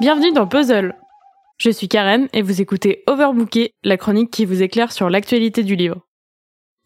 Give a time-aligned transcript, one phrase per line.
[0.00, 0.94] Bienvenue dans Puzzle.
[1.58, 5.76] Je suis Karen et vous écoutez Overbooké, la chronique qui vous éclaire sur l'actualité du
[5.76, 6.06] livre.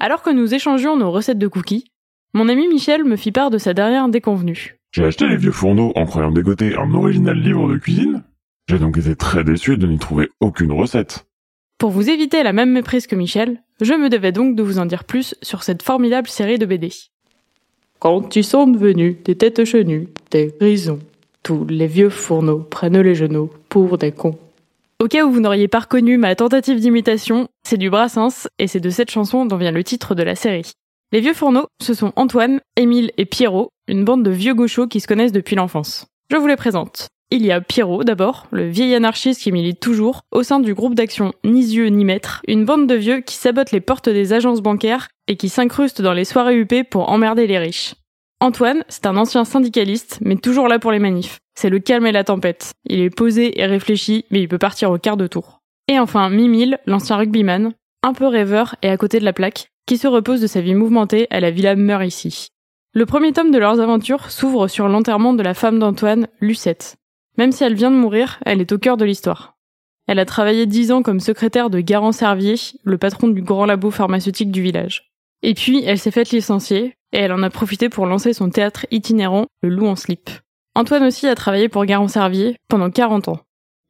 [0.01, 1.85] Alors que nous échangions nos recettes de cookies,
[2.33, 4.81] mon ami Michel me fit part de sa dernière déconvenue.
[4.91, 8.25] J'ai acheté les vieux fourneaux en croyant dégoter un original livre de cuisine.
[8.69, 11.25] J'ai donc été très déçu de n'y trouver aucune recette.
[11.79, 14.87] Pour vous éviter la même méprise que Michel, je me devais donc de vous en
[14.87, 16.89] dire plus sur cette formidable série de BD.
[18.01, 20.99] Quand ils sont devenus des têtes chenues, des grisons,
[21.45, 24.37] tous les vieux fourneaux prennent les genoux pour des cons.
[24.99, 28.81] Au cas où vous n'auriez pas reconnu ma tentative d'imitation, c'est du Brassens et c'est
[28.81, 30.73] de cette chanson dont vient le titre de la série.
[31.13, 35.01] Les vieux fourneaux, ce sont Antoine, Émile et Pierrot, une bande de vieux gauchos qui
[35.01, 36.07] se connaissent depuis l'enfance.
[36.31, 37.09] Je vous les présente.
[37.31, 40.95] Il y a Pierrot d'abord, le vieil anarchiste qui milite toujours, au sein du groupe
[40.95, 44.63] d'action Ni yeux ni maître, une bande de vieux qui sabotent les portes des agences
[44.63, 47.95] bancaires et qui s'incrustent dans les soirées UP pour emmerder les riches.
[48.45, 51.39] Antoine, c'est un ancien syndicaliste, mais toujours là pour les manifs.
[51.55, 52.75] C'est le calme et la tempête.
[52.85, 55.63] Il est posé et réfléchi, mais il peut partir au quart de tour.
[55.89, 57.73] Et enfin, Mimile, l'ancien rugbyman,
[58.03, 60.75] un peu rêveur et à côté de la plaque, qui se repose de sa vie
[60.75, 62.49] mouvementée à la Villa ici.
[62.93, 66.97] Le premier tome de leurs aventures s'ouvre sur l'enterrement de la femme d'Antoine, Lucette.
[67.39, 69.57] Même si elle vient de mourir, elle est au cœur de l'histoire.
[70.07, 73.91] Elle a travaillé dix ans comme secrétaire de Garant Servier, le patron du grand labo
[73.91, 75.15] pharmaceutique du village.
[75.43, 78.87] Et puis, elle s'est faite licencier, et elle en a profité pour lancer son théâtre
[78.91, 80.29] itinérant, le Loup en slip.
[80.75, 83.41] Antoine aussi a travaillé pour Garant Servier pendant 40 ans.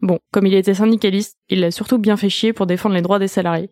[0.02, 3.18] Bon, comme il était syndicaliste, il l'a surtout bien fait chier pour défendre les droits
[3.18, 3.70] des salariés.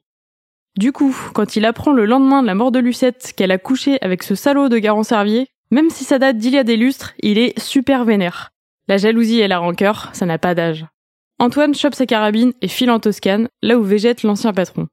[0.78, 3.98] Du coup, quand il apprend le lendemain de la mort de Lucette qu'elle a couché
[4.00, 7.12] avec ce salaud de Garant Servier, même si ça date d'il y a des lustres,
[7.20, 8.50] il est super vénère.
[8.89, 10.87] La jalousie et la rancœur, ça n'a pas d'âge.
[11.39, 14.87] Antoine chope sa carabine et file en Toscane, là où végète l'ancien patron.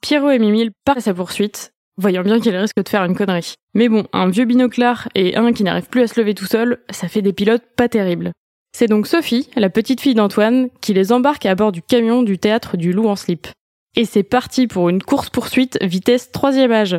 [0.00, 3.54] Pierrot et Mimile partent à sa poursuite, voyant bien qu'il risque de faire une connerie.
[3.74, 6.78] Mais bon, un vieux binoclard et un qui n'arrive plus à se lever tout seul,
[6.90, 8.32] ça fait des pilotes pas terribles.
[8.76, 12.38] C'est donc Sophie, la petite fille d'Antoine, qui les embarque à bord du camion du
[12.38, 13.46] théâtre du loup en slip.
[13.96, 16.96] Et c'est parti pour une course-poursuite vitesse troisième âge.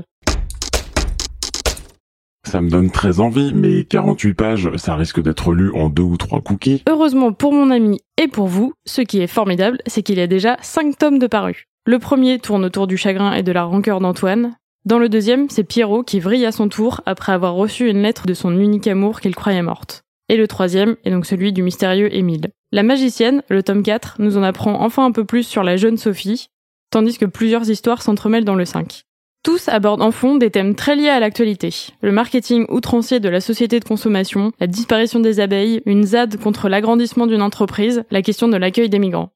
[2.48, 6.16] Ça me donne très envie, mais 48 pages, ça risque d'être lu en deux ou
[6.16, 6.84] trois cookies.
[6.88, 10.28] Heureusement pour mon ami et pour vous, ce qui est formidable, c'est qu'il y a
[10.28, 11.66] déjà 5 tomes de parus.
[11.86, 15.64] Le premier tourne autour du chagrin et de la rancœur d'Antoine, dans le deuxième, c'est
[15.64, 19.20] Pierrot qui vrille à son tour après avoir reçu une lettre de son unique amour
[19.20, 20.04] qu'il croyait morte.
[20.30, 22.52] Et le troisième est donc celui du mystérieux Émile.
[22.72, 25.98] La magicienne, le tome 4, nous en apprend enfin un peu plus sur la jeune
[25.98, 26.50] Sophie,
[26.92, 29.02] tandis que plusieurs histoires s'entremêlent dans le 5.
[29.44, 31.74] Tous abordent en fond des thèmes très liés à l'actualité.
[32.02, 36.70] Le marketing outrancier de la société de consommation, la disparition des abeilles, une ZAD contre
[36.70, 39.32] l'agrandissement d'une entreprise, la question de l'accueil des migrants.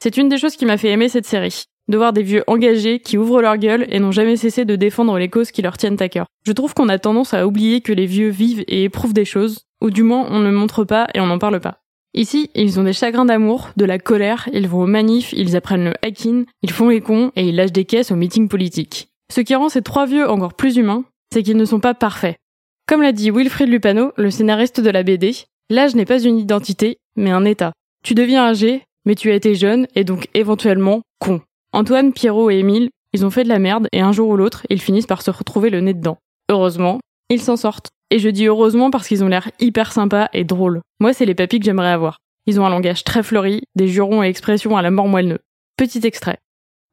[0.00, 3.00] C'est une des choses qui m'a fait aimer cette série de voir des vieux engagés
[3.00, 6.00] qui ouvrent leur gueule et n'ont jamais cessé de défendre les causes qui leur tiennent
[6.00, 6.26] à cœur.
[6.46, 9.66] Je trouve qu'on a tendance à oublier que les vieux vivent et éprouvent des choses,
[9.80, 11.78] ou du moins on ne montre pas et on n'en parle pas.
[12.14, 15.84] Ici, ils ont des chagrins d'amour, de la colère, ils vont aux manifs, ils apprennent
[15.84, 19.08] le hacking, ils font les cons et ils lâchent des caisses aux meetings politiques.
[19.32, 22.36] Ce qui rend ces trois vieux encore plus humains, c'est qu'ils ne sont pas parfaits.
[22.86, 25.32] Comme l'a dit Wilfried Lupano, le scénariste de la BD,
[25.70, 27.72] l'âge n'est pas une identité, mais un état.
[28.04, 31.40] Tu deviens âgé, mais tu as été jeune et donc éventuellement con.
[31.74, 34.66] Antoine, Pierrot et Émile, ils ont fait de la merde et un jour ou l'autre,
[34.68, 36.18] ils finissent par se retrouver le nez dedans.
[36.50, 37.00] Heureusement,
[37.30, 37.88] ils s'en sortent.
[38.10, 40.82] Et je dis heureusement parce qu'ils ont l'air hyper sympas et drôles.
[41.00, 42.18] Moi, c'est les papis que j'aimerais avoir.
[42.44, 45.38] Ils ont un langage très fleuri, des jurons et expressions à la mort moelleux.
[45.78, 46.36] Petit extrait.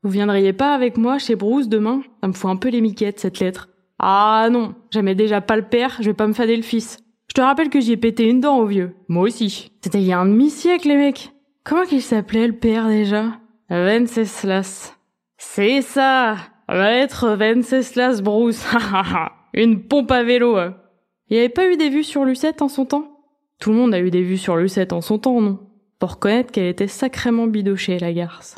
[0.04, 2.02] Vous viendriez pas avec moi chez Bruce demain?
[2.22, 3.68] Ça me fout un peu les miquettes, cette lettre.
[4.00, 7.00] Ah non, j'aimais déjà pas le père, je vais pas me fader le fils.
[7.28, 8.96] Je te rappelle que j'y ai pété une dent au vieux.
[9.10, 9.74] Moi aussi.
[9.84, 11.32] C'était il y a un demi-siècle, les mecs.
[11.66, 13.26] Comment qu'il s'appelait, le père, déjà?
[13.70, 14.96] Venceslas.
[15.38, 16.38] C'est ça
[16.68, 18.66] Maître Venceslas Bruce.
[19.54, 20.58] Une pompe à vélo.
[21.30, 23.20] Il n'y avait pas eu des vues sur Lucette en son temps?
[23.60, 25.60] Tout le monde a eu des vues sur Lucette en son temps, non?
[26.00, 28.56] Pour reconnaître qu'elle était sacrément bidochée, la garce.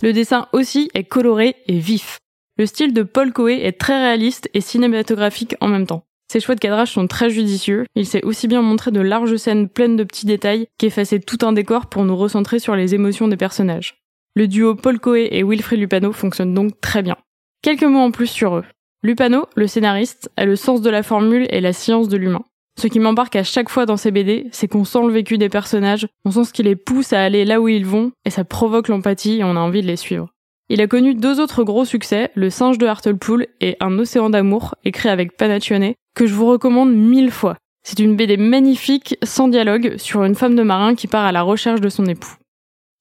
[0.00, 2.18] Le dessin aussi est coloré et vif.
[2.56, 6.04] Le style de Paul Coé est très réaliste et cinématographique en même temps.
[6.32, 7.84] Ses choix de cadrage sont très judicieux.
[7.94, 11.52] Il sait aussi bien montrer de larges scènes pleines de petits détails qu'effacer tout un
[11.52, 14.00] décor pour nous recentrer sur les émotions des personnages.
[14.34, 17.18] Le duo Paul Coé et Wilfried Lupano fonctionne donc très bien.
[17.60, 18.64] Quelques mots en plus sur eux.
[19.02, 22.46] Lupano, le scénariste, a le sens de la formule et la science de l'humain.
[22.80, 25.50] Ce qui m'embarque à chaque fois dans ses BD, c'est qu'on sent le vécu des
[25.50, 28.44] personnages, on sent ce qui les pousse à aller là où ils vont, et ça
[28.44, 30.30] provoque l'empathie et on a envie de les suivre.
[30.68, 34.74] Il a connu deux autres gros succès, Le singe de Hartlepool et Un océan d'amour,
[34.84, 37.56] écrit avec Panaccione, que je vous recommande mille fois.
[37.84, 41.42] C'est une BD magnifique, sans dialogue, sur une femme de marin qui part à la
[41.42, 42.36] recherche de son époux.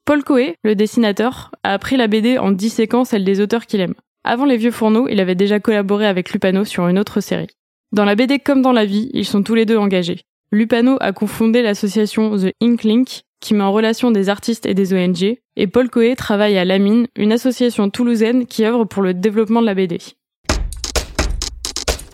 [0.05, 3.93] Paul Coé, le dessinateur, a appris la BD en disséquant celle des auteurs qu'il aime.
[4.23, 7.47] Avant Les Vieux Fourneaux, il avait déjà collaboré avec Lupano sur une autre série.
[7.91, 10.21] Dans la BD comme dans la vie, ils sont tous les deux engagés.
[10.51, 15.37] Lupano a confondé l'association The Inklink, qui met en relation des artistes et des ONG,
[15.57, 19.65] et Paul Coé travaille à Lamine, une association toulousaine qui œuvre pour le développement de
[19.65, 19.97] la BD.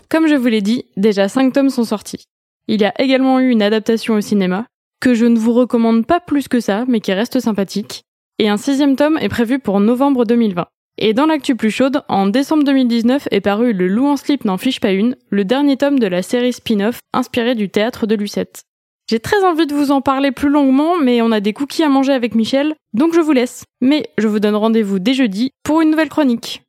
[0.08, 2.24] Comme je vous l'ai dit, déjà 5 tomes sont sortis.
[2.66, 4.66] Il y a également eu une adaptation au cinéma,
[5.00, 8.02] que je ne vous recommande pas plus que ça, mais qui reste sympathique,
[8.38, 10.66] et un sixième tome est prévu pour novembre 2020.
[11.00, 14.58] Et dans l'actu plus chaude, en décembre 2019 est paru Le Loup en slip n'en
[14.58, 18.64] fiche pas une, le dernier tome de la série spin-off inspiré du théâtre de Lucette.
[19.10, 21.88] J'ai très envie de vous en parler plus longuement, mais on a des cookies à
[21.88, 23.64] manger avec Michel, donc je vous laisse.
[23.80, 26.67] Mais je vous donne rendez-vous dès jeudi pour une nouvelle chronique.